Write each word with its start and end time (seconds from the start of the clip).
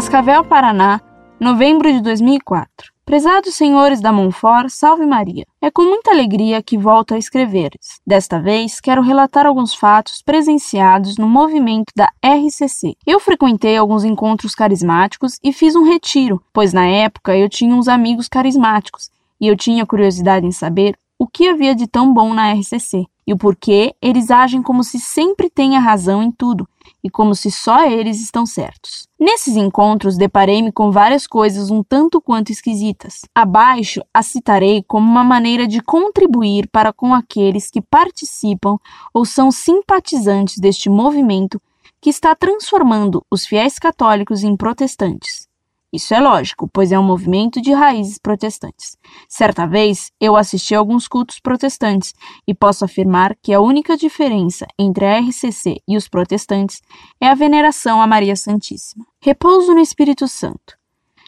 Cascavel, 0.00 0.42
Paraná, 0.42 0.98
novembro 1.38 1.92
de 1.92 2.00
2004. 2.00 2.90
Prezados 3.04 3.54
senhores 3.54 4.00
da 4.00 4.10
Monfort, 4.10 4.70
salve 4.70 5.04
Maria. 5.04 5.44
É 5.60 5.70
com 5.70 5.82
muita 5.82 6.10
alegria 6.10 6.62
que 6.62 6.78
volto 6.78 7.12
a 7.12 7.18
escrever. 7.18 7.72
Desta 8.06 8.40
vez, 8.40 8.80
quero 8.80 9.02
relatar 9.02 9.44
alguns 9.44 9.74
fatos 9.74 10.22
presenciados 10.22 11.18
no 11.18 11.28
movimento 11.28 11.92
da 11.94 12.10
RCC. 12.24 12.96
Eu 13.06 13.20
frequentei 13.20 13.76
alguns 13.76 14.02
encontros 14.02 14.54
carismáticos 14.54 15.38
e 15.44 15.52
fiz 15.52 15.76
um 15.76 15.84
retiro, 15.84 16.42
pois 16.50 16.72
na 16.72 16.86
época 16.86 17.36
eu 17.36 17.46
tinha 17.46 17.74
uns 17.74 17.86
amigos 17.86 18.26
carismáticos 18.26 19.10
e 19.38 19.48
eu 19.48 19.54
tinha 19.54 19.84
curiosidade 19.84 20.46
em 20.46 20.50
saber 20.50 20.96
o 21.18 21.26
que 21.26 21.46
havia 21.46 21.74
de 21.74 21.86
tão 21.86 22.10
bom 22.14 22.32
na 22.32 22.54
RCC 22.54 23.04
e 23.30 23.32
o 23.32 23.36
porquê 23.36 23.94
eles 24.02 24.28
agem 24.28 24.60
como 24.60 24.82
se 24.82 24.98
sempre 24.98 25.48
tenha 25.48 25.78
razão 25.78 26.20
em 26.20 26.32
tudo 26.32 26.68
e 27.02 27.08
como 27.08 27.32
se 27.32 27.48
só 27.48 27.86
eles 27.86 28.20
estão 28.20 28.44
certos. 28.44 29.06
Nesses 29.16 29.54
encontros, 29.54 30.16
deparei-me 30.16 30.72
com 30.72 30.90
várias 30.90 31.28
coisas 31.28 31.70
um 31.70 31.80
tanto 31.80 32.20
quanto 32.20 32.50
esquisitas. 32.50 33.20
Abaixo 33.32 34.00
as 34.12 34.26
citarei 34.26 34.82
como 34.82 35.08
uma 35.08 35.22
maneira 35.22 35.68
de 35.68 35.80
contribuir 35.80 36.68
para 36.72 36.92
com 36.92 37.14
aqueles 37.14 37.70
que 37.70 37.80
participam 37.80 38.76
ou 39.14 39.24
são 39.24 39.52
simpatizantes 39.52 40.58
deste 40.58 40.90
movimento 40.90 41.62
que 42.00 42.10
está 42.10 42.34
transformando 42.34 43.24
os 43.30 43.46
fiéis 43.46 43.78
católicos 43.78 44.42
em 44.42 44.56
protestantes. 44.56 45.49
Isso 45.92 46.14
é 46.14 46.20
lógico, 46.20 46.68
pois 46.72 46.92
é 46.92 46.98
um 46.98 47.02
movimento 47.02 47.60
de 47.60 47.72
raízes 47.72 48.16
protestantes. 48.16 48.96
Certa 49.28 49.66
vez, 49.66 50.12
eu 50.20 50.36
assisti 50.36 50.72
a 50.72 50.78
alguns 50.78 51.08
cultos 51.08 51.40
protestantes 51.40 52.14
e 52.46 52.54
posso 52.54 52.84
afirmar 52.84 53.36
que 53.42 53.52
a 53.52 53.60
única 53.60 53.96
diferença 53.96 54.66
entre 54.78 55.04
a 55.04 55.18
RCC 55.18 55.80
e 55.88 55.96
os 55.96 56.08
protestantes 56.08 56.80
é 57.20 57.26
a 57.26 57.34
veneração 57.34 58.00
a 58.00 58.06
Maria 58.06 58.36
Santíssima. 58.36 59.04
Repouso 59.20 59.74
no 59.74 59.80
Espírito 59.80 60.28
Santo. 60.28 60.78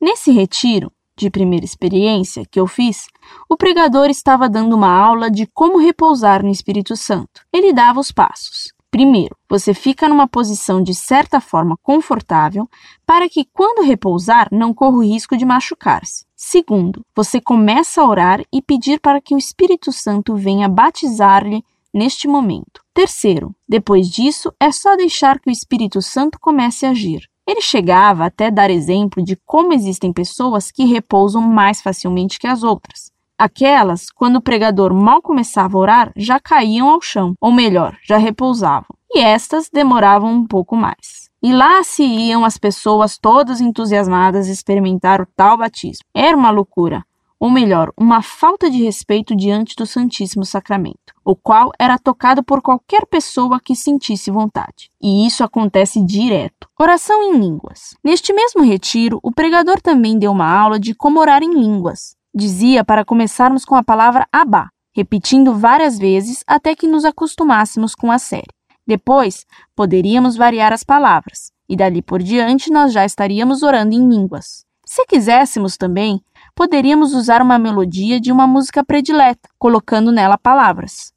Nesse 0.00 0.30
retiro, 0.30 0.90
de 1.18 1.30
primeira 1.30 1.64
experiência 1.64 2.44
que 2.50 2.60
eu 2.60 2.66
fiz, 2.66 3.06
o 3.48 3.56
pregador 3.56 4.08
estava 4.08 4.48
dando 4.48 4.74
uma 4.74 4.90
aula 4.90 5.30
de 5.30 5.46
como 5.46 5.78
repousar 5.78 6.42
no 6.42 6.50
Espírito 6.50 6.96
Santo. 6.96 7.42
Ele 7.52 7.72
dava 7.72 8.00
os 8.00 8.12
passos. 8.12 8.75
Primeiro, 8.96 9.36
você 9.46 9.74
fica 9.74 10.08
numa 10.08 10.26
posição 10.26 10.82
de 10.82 10.94
certa 10.94 11.38
forma 11.38 11.76
confortável 11.82 12.66
para 13.04 13.28
que, 13.28 13.44
quando 13.44 13.86
repousar, 13.86 14.48
não 14.50 14.72
corra 14.72 14.96
o 14.96 15.04
risco 15.04 15.36
de 15.36 15.44
machucar-se. 15.44 16.24
Segundo, 16.34 17.02
você 17.14 17.38
começa 17.38 18.00
a 18.00 18.08
orar 18.08 18.42
e 18.50 18.62
pedir 18.62 18.98
para 18.98 19.20
que 19.20 19.34
o 19.34 19.38
Espírito 19.38 19.92
Santo 19.92 20.34
venha 20.34 20.66
batizar-lhe 20.66 21.62
neste 21.92 22.26
momento. 22.26 22.80
Terceiro, 22.94 23.54
depois 23.68 24.08
disso, 24.08 24.50
é 24.58 24.72
só 24.72 24.96
deixar 24.96 25.40
que 25.40 25.50
o 25.50 25.52
Espírito 25.52 26.00
Santo 26.00 26.38
comece 26.40 26.86
a 26.86 26.90
agir. 26.92 27.20
Ele 27.46 27.60
chegava 27.60 28.24
até 28.24 28.50
dar 28.50 28.70
exemplo 28.70 29.22
de 29.22 29.36
como 29.44 29.74
existem 29.74 30.10
pessoas 30.10 30.70
que 30.70 30.86
repousam 30.86 31.42
mais 31.42 31.82
facilmente 31.82 32.38
que 32.38 32.46
as 32.46 32.62
outras. 32.62 33.14
Aquelas, 33.38 34.10
quando 34.10 34.36
o 34.36 34.40
pregador 34.40 34.94
mal 34.94 35.20
começava 35.20 35.76
a 35.76 35.80
orar, 35.80 36.12
já 36.16 36.40
caíam 36.40 36.88
ao 36.88 37.02
chão, 37.02 37.34
ou 37.38 37.52
melhor, 37.52 37.94
já 38.02 38.16
repousavam. 38.16 38.96
E 39.12 39.20
estas 39.20 39.68
demoravam 39.70 40.32
um 40.32 40.46
pouco 40.46 40.74
mais. 40.74 41.28
E 41.42 41.52
lá 41.52 41.84
se 41.84 42.02
iam 42.02 42.46
as 42.46 42.56
pessoas 42.56 43.18
todas 43.18 43.60
entusiasmadas 43.60 44.48
experimentar 44.48 45.20
o 45.20 45.26
tal 45.36 45.58
batismo. 45.58 46.04
Era 46.14 46.34
uma 46.34 46.50
loucura, 46.50 47.04
ou 47.38 47.50
melhor, 47.50 47.92
uma 47.96 48.22
falta 48.22 48.70
de 48.70 48.82
respeito 48.82 49.36
diante 49.36 49.76
do 49.76 49.84
Santíssimo 49.84 50.44
Sacramento, 50.44 51.12
o 51.22 51.36
qual 51.36 51.70
era 51.78 51.98
tocado 51.98 52.42
por 52.42 52.62
qualquer 52.62 53.04
pessoa 53.06 53.60
que 53.62 53.76
sentisse 53.76 54.30
vontade. 54.30 54.90
E 55.00 55.26
isso 55.26 55.44
acontece 55.44 56.02
direto. 56.02 56.68
Oração 56.80 57.22
em 57.22 57.38
línguas. 57.38 57.94
Neste 58.02 58.32
mesmo 58.32 58.62
retiro, 58.62 59.20
o 59.22 59.30
pregador 59.30 59.80
também 59.80 60.18
deu 60.18 60.32
uma 60.32 60.50
aula 60.50 60.80
de 60.80 60.94
como 60.94 61.20
orar 61.20 61.42
em 61.42 61.52
línguas. 61.52 62.15
Dizia 62.38 62.84
para 62.84 63.02
começarmos 63.02 63.64
com 63.64 63.74
a 63.74 63.82
palavra 63.82 64.28
Abá, 64.30 64.68
repetindo 64.94 65.54
várias 65.54 65.98
vezes 65.98 66.44
até 66.46 66.76
que 66.76 66.86
nos 66.86 67.06
acostumássemos 67.06 67.94
com 67.94 68.12
a 68.12 68.18
série. 68.18 68.52
Depois, 68.86 69.46
poderíamos 69.74 70.36
variar 70.36 70.70
as 70.70 70.84
palavras, 70.84 71.50
e 71.66 71.74
dali 71.74 72.02
por 72.02 72.22
diante 72.22 72.70
nós 72.70 72.92
já 72.92 73.06
estaríamos 73.06 73.62
orando 73.62 73.94
em 73.94 74.06
línguas. 74.06 74.66
Se 74.84 75.06
quiséssemos 75.06 75.78
também, 75.78 76.20
poderíamos 76.54 77.14
usar 77.14 77.40
uma 77.40 77.58
melodia 77.58 78.20
de 78.20 78.30
uma 78.30 78.46
música 78.46 78.84
predileta, 78.84 79.48
colocando 79.58 80.12
nela 80.12 80.36
palavras. 80.36 81.14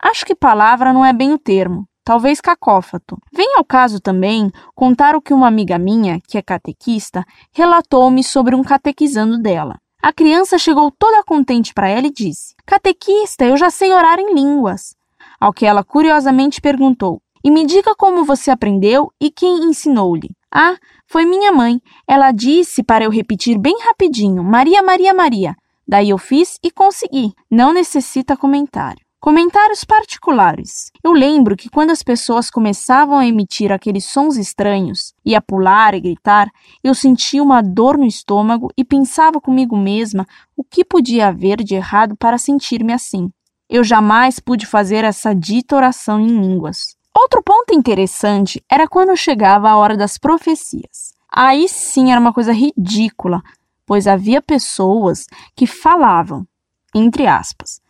Acho 0.00 0.24
que 0.24 0.34
palavra 0.34 0.90
não 0.90 1.04
é 1.04 1.12
bem 1.12 1.34
o 1.34 1.38
termo, 1.38 1.86
talvez 2.02 2.40
cacófato. 2.40 3.18
Vem 3.30 3.58
ao 3.58 3.64
caso 3.64 4.00
também 4.00 4.50
contar 4.74 5.14
o 5.14 5.20
que 5.20 5.34
uma 5.34 5.48
amiga 5.48 5.78
minha, 5.78 6.18
que 6.26 6.38
é 6.38 6.40
catequista, 6.40 7.26
relatou-me 7.52 8.24
sobre 8.24 8.54
um 8.56 8.62
catequizando 8.62 9.36
dela. 9.36 9.76
A 10.02 10.12
criança 10.12 10.58
chegou 10.58 10.90
toda 10.90 11.22
contente 11.22 11.72
para 11.72 11.88
ela 11.88 12.08
e 12.08 12.12
disse: 12.12 12.56
Catequista, 12.66 13.44
eu 13.44 13.56
já 13.56 13.70
sei 13.70 13.92
orar 13.92 14.18
em 14.18 14.34
línguas. 14.34 14.96
Ao 15.40 15.52
que 15.52 15.64
ela 15.64 15.84
curiosamente 15.84 16.60
perguntou: 16.60 17.22
E 17.44 17.52
me 17.52 17.64
diga 17.64 17.94
como 17.94 18.24
você 18.24 18.50
aprendeu 18.50 19.12
e 19.20 19.30
quem 19.30 19.62
ensinou-lhe? 19.62 20.30
Ah, 20.52 20.76
foi 21.06 21.24
minha 21.24 21.52
mãe. 21.52 21.80
Ela 22.04 22.32
disse 22.32 22.82
para 22.82 23.04
eu 23.04 23.10
repetir 23.10 23.56
bem 23.56 23.76
rapidinho: 23.84 24.42
Maria, 24.42 24.82
Maria, 24.82 25.14
Maria. 25.14 25.54
Daí 25.86 26.10
eu 26.10 26.18
fiz 26.18 26.58
e 26.64 26.70
consegui. 26.72 27.32
Não 27.48 27.72
necessita 27.72 28.36
comentário. 28.36 29.01
Comentários 29.22 29.84
particulares. 29.84 30.90
Eu 31.00 31.12
lembro 31.12 31.56
que 31.56 31.70
quando 31.70 31.92
as 31.92 32.02
pessoas 32.02 32.50
começavam 32.50 33.18
a 33.18 33.24
emitir 33.24 33.70
aqueles 33.70 34.04
sons 34.04 34.36
estranhos, 34.36 35.14
e 35.24 35.36
a 35.36 35.40
pular 35.40 35.94
e 35.94 36.00
gritar, 36.00 36.50
eu 36.82 36.92
sentia 36.92 37.40
uma 37.40 37.62
dor 37.62 37.96
no 37.96 38.04
estômago 38.04 38.72
e 38.76 38.84
pensava 38.84 39.40
comigo 39.40 39.76
mesma 39.76 40.26
o 40.56 40.64
que 40.64 40.84
podia 40.84 41.28
haver 41.28 41.62
de 41.62 41.76
errado 41.76 42.16
para 42.16 42.36
sentir-me 42.36 42.92
assim. 42.92 43.30
Eu 43.70 43.84
jamais 43.84 44.40
pude 44.40 44.66
fazer 44.66 45.04
essa 45.04 45.32
dita 45.32 45.76
oração 45.76 46.18
em 46.18 46.40
línguas. 46.40 46.96
Outro 47.16 47.40
ponto 47.44 47.72
interessante 47.72 48.60
era 48.68 48.88
quando 48.88 49.16
chegava 49.16 49.70
a 49.70 49.76
hora 49.76 49.96
das 49.96 50.18
profecias. 50.18 51.14
Aí 51.30 51.68
sim 51.68 52.10
era 52.10 52.20
uma 52.20 52.32
coisa 52.32 52.52
ridícula, 52.52 53.40
pois 53.86 54.08
havia 54.08 54.42
pessoas 54.42 55.26
que 55.54 55.64
falavam, 55.64 56.44
entre 56.92 57.28
aspas, 57.28 57.80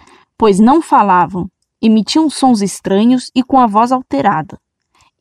pois 0.42 0.58
não 0.58 0.82
falavam, 0.82 1.48
emitiam 1.80 2.28
sons 2.28 2.62
estranhos 2.62 3.30
e 3.32 3.44
com 3.44 3.60
a 3.60 3.66
voz 3.68 3.92
alterada, 3.92 4.58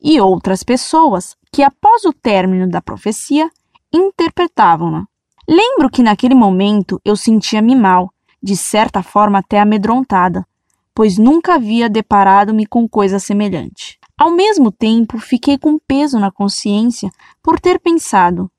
e 0.02 0.20
outras 0.20 0.64
pessoas 0.64 1.36
que, 1.52 1.62
após 1.62 2.04
o 2.04 2.12
término 2.12 2.68
da 2.68 2.82
profecia, 2.82 3.48
interpretavam-na. 3.92 5.06
Lembro 5.48 5.88
que 5.88 6.02
naquele 6.02 6.34
momento 6.34 7.00
eu 7.04 7.14
sentia-me 7.14 7.76
mal, 7.76 8.10
de 8.42 8.56
certa 8.56 9.00
forma 9.00 9.38
até 9.38 9.60
amedrontada, 9.60 10.44
pois 10.92 11.18
nunca 11.18 11.54
havia 11.54 11.88
deparado-me 11.88 12.66
com 12.66 12.88
coisa 12.88 13.20
semelhante. 13.20 14.00
Ao 14.18 14.32
mesmo 14.32 14.72
tempo, 14.72 15.20
fiquei 15.20 15.56
com 15.56 15.78
peso 15.78 16.18
na 16.18 16.32
consciência 16.32 17.12
por 17.40 17.60
ter 17.60 17.78
pensado: 17.78 18.50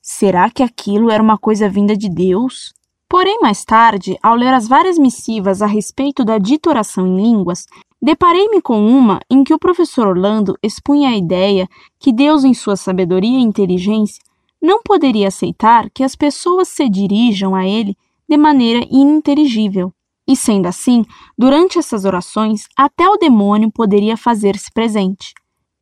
será 0.00 0.48
que 0.48 0.62
aquilo 0.62 1.10
era 1.10 1.22
uma 1.22 1.36
coisa 1.36 1.68
vinda 1.68 1.94
de 1.94 2.08
Deus? 2.08 2.72
Porém, 3.16 3.38
mais 3.40 3.64
tarde, 3.64 4.18
ao 4.22 4.34
ler 4.34 4.52
as 4.52 4.68
várias 4.68 4.98
missivas 4.98 5.62
a 5.62 5.66
respeito 5.66 6.22
da 6.22 6.36
dita 6.36 6.68
oração 6.68 7.06
em 7.06 7.16
línguas, 7.16 7.64
deparei-me 8.00 8.60
com 8.60 8.86
uma 8.86 9.20
em 9.30 9.42
que 9.42 9.54
o 9.54 9.58
professor 9.58 10.06
Orlando 10.06 10.54
expunha 10.62 11.08
a 11.08 11.16
ideia 11.16 11.66
que 11.98 12.12
Deus, 12.12 12.44
em 12.44 12.52
sua 12.52 12.76
sabedoria 12.76 13.38
e 13.38 13.42
inteligência, 13.42 14.22
não 14.60 14.82
poderia 14.82 15.28
aceitar 15.28 15.88
que 15.88 16.04
as 16.04 16.14
pessoas 16.14 16.68
se 16.68 16.90
dirijam 16.90 17.54
a 17.54 17.66
ele 17.66 17.96
de 18.28 18.36
maneira 18.36 18.86
ininteligível. 18.90 19.94
E 20.28 20.36
sendo 20.36 20.66
assim, 20.66 21.02
durante 21.38 21.78
essas 21.78 22.04
orações, 22.04 22.68
até 22.76 23.08
o 23.08 23.16
demônio 23.16 23.72
poderia 23.72 24.18
fazer-se 24.18 24.70
presente. 24.70 25.32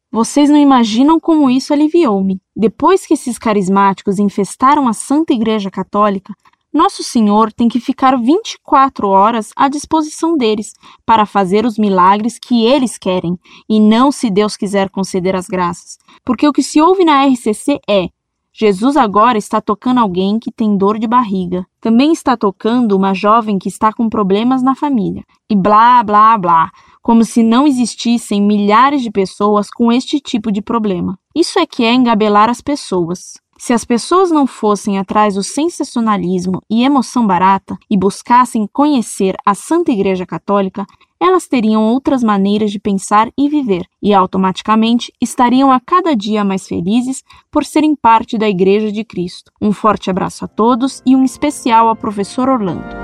Vocês 0.09 0.49
não 0.49 0.57
imaginam 0.57 1.19
como 1.19 1.51
isso 1.51 1.73
aliviou-me. 1.73 2.41
Depois 2.55 3.05
que 3.05 3.15
esses 3.15 3.37
carismáticos 3.41 4.21
infestaram 4.21 4.87
a 4.87 4.93
Santa 4.93 5.33
Igreja 5.33 5.69
Católica, 5.69 6.33
nosso 6.75 7.05
Senhor 7.05 7.53
tem 7.53 7.69
que 7.69 7.79
ficar 7.79 8.19
24 8.21 9.07
horas 9.07 9.51
à 9.55 9.69
disposição 9.69 10.37
deles 10.37 10.73
para 11.07 11.25
fazer 11.25 11.65
os 11.65 11.79
milagres 11.79 12.37
que 12.37 12.67
eles 12.67 12.99
querem 12.99 13.39
e 13.69 13.79
não 13.79 14.11
se 14.11 14.29
Deus 14.29 14.57
quiser 14.57 14.91
conceder 14.91 15.37
as 15.37 15.47
graças. 15.47 15.99
Porque 16.25 16.49
o 16.49 16.53
que 16.53 16.65
se 16.65 16.81
ouve 16.81 17.05
na 17.05 17.25
RCC 17.25 17.79
é: 17.89 18.09
Jesus 18.53 18.97
agora 18.97 19.37
está 19.37 19.61
tocando 19.61 19.99
alguém 19.99 20.39
que 20.39 20.51
tem 20.51 20.77
dor 20.77 20.99
de 20.99 21.07
barriga. 21.07 21.65
Também 21.81 22.13
está 22.13 22.37
tocando 22.37 22.97
uma 22.97 23.15
jovem 23.15 23.59
que 23.59 23.69
está 23.69 23.93
com 23.93 24.09
problemas 24.09 24.63
na 24.63 24.75
família. 24.75 25.25
E 25.51 25.57
blá, 25.57 26.03
blá, 26.03 26.37
blá. 26.39 26.71
Como 27.03 27.25
se 27.25 27.43
não 27.43 27.67
existissem 27.67 28.41
milhares 28.41 29.03
de 29.03 29.11
pessoas 29.11 29.69
com 29.71 29.93
este 29.93 30.19
tipo 30.21 30.51
de 30.51 30.63
problema. 30.63 31.19
Isso 31.35 31.59
é 31.59 31.67
que 31.67 31.85
é 31.85 31.93
engabelar 31.93 32.49
as 32.49 32.61
pessoas. 32.61 33.35
Se 33.57 33.73
as 33.73 33.85
pessoas 33.85 34.31
não 34.31 34.47
fossem 34.47 34.99
atrás 34.99 35.35
do 35.35 35.43
sensacionalismo 35.43 36.61
e 36.69 36.85
emoção 36.85 37.27
barata 37.27 37.77
e 37.89 37.97
buscassem 37.97 38.69
conhecer 38.73 39.37
a 39.47 39.55
Santa 39.55 39.93
Igreja 39.93 40.27
Católica, 40.27 40.85
elas 41.21 41.47
teriam 41.47 41.83
outras 41.83 42.23
maneiras 42.23 42.71
de 42.71 42.79
pensar 42.79 43.31
e 43.39 43.49
viver, 43.49 43.87
e 44.03 44.13
automaticamente 44.13 45.13
estariam 45.21 45.73
a 45.73 45.81
cada 45.81 46.15
dia 46.15 46.45
mais 46.45 46.67
felizes 46.67 47.23
por 47.51 47.65
serem 47.65 47.97
parte 47.97 48.37
da 48.37 48.49
Igreja 48.49 48.93
de 48.93 49.05
Cristo. 49.05 49.51
Um 49.61 49.73
forte 49.73 50.11
abraço 50.11 50.45
a 50.45 50.49
todos 50.49 51.03
e 51.07 51.17
um 51.17 51.25
especial 51.25 51.89
ao 51.89 51.97
professor 51.97 52.49
Orlando. 52.49 53.04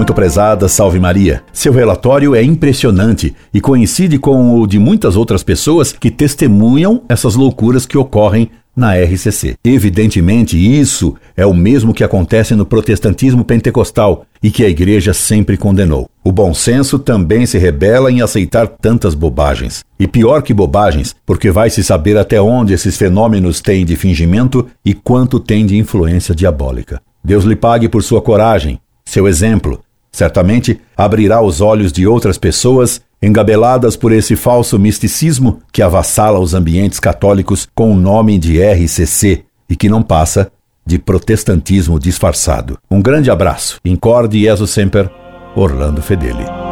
Muito 0.00 0.14
prezada, 0.14 0.66
salve 0.66 0.98
Maria. 0.98 1.42
Seu 1.52 1.74
relatório 1.74 2.34
é 2.34 2.42
impressionante 2.42 3.34
e 3.52 3.60
coincide 3.60 4.18
com 4.18 4.58
o 4.58 4.66
de 4.66 4.78
muitas 4.78 5.14
outras 5.14 5.42
pessoas 5.42 5.92
que 5.92 6.10
testemunham 6.10 7.02
essas 7.06 7.34
loucuras 7.34 7.84
que 7.84 7.98
ocorrem 7.98 8.50
na 8.74 8.94
RCC. 8.94 9.56
Evidentemente, 9.62 10.56
isso 10.56 11.14
é 11.36 11.44
o 11.44 11.52
mesmo 11.52 11.92
que 11.92 12.02
acontece 12.02 12.54
no 12.54 12.64
protestantismo 12.64 13.44
pentecostal 13.44 14.24
e 14.42 14.50
que 14.50 14.64
a 14.64 14.70
igreja 14.70 15.12
sempre 15.12 15.58
condenou. 15.58 16.08
O 16.24 16.32
bom 16.32 16.54
senso 16.54 16.98
também 16.98 17.44
se 17.44 17.58
rebela 17.58 18.10
em 18.10 18.22
aceitar 18.22 18.68
tantas 18.68 19.14
bobagens. 19.14 19.84
E 19.98 20.08
pior 20.08 20.40
que 20.40 20.54
bobagens, 20.54 21.14
porque 21.26 21.50
vai 21.50 21.68
se 21.68 21.84
saber 21.84 22.16
até 22.16 22.40
onde 22.40 22.72
esses 22.72 22.96
fenômenos 22.96 23.60
têm 23.60 23.84
de 23.84 23.96
fingimento 23.96 24.66
e 24.82 24.94
quanto 24.94 25.38
têm 25.38 25.66
de 25.66 25.76
influência 25.76 26.34
diabólica. 26.34 27.02
Deus 27.22 27.44
lhe 27.44 27.54
pague 27.54 27.86
por 27.86 28.02
sua 28.02 28.22
coragem, 28.22 28.80
seu 29.04 29.28
exemplo. 29.28 29.78
Certamente 30.20 30.78
abrirá 30.94 31.40
os 31.40 31.62
olhos 31.62 31.90
de 31.90 32.06
outras 32.06 32.36
pessoas 32.36 33.00
engabeladas 33.22 33.96
por 33.96 34.12
esse 34.12 34.36
falso 34.36 34.78
misticismo 34.78 35.62
que 35.72 35.80
avassala 35.80 36.38
os 36.38 36.52
ambientes 36.52 37.00
católicos 37.00 37.66
com 37.74 37.90
o 37.90 37.96
nome 37.96 38.38
de 38.38 38.60
RCC 38.62 39.44
e 39.66 39.74
que 39.74 39.88
não 39.88 40.02
passa 40.02 40.52
de 40.84 40.98
protestantismo 40.98 41.98
disfarçado. 41.98 42.76
Um 42.90 43.00
grande 43.00 43.30
abraço. 43.30 43.80
Incorde 43.82 44.42
Jesus 44.42 44.68
Semper, 44.72 45.10
Orlando 45.56 46.02
Fedeli. 46.02 46.69